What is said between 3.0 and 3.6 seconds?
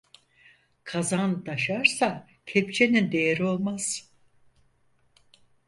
değeri